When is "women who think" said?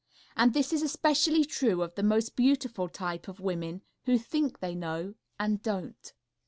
3.39-4.59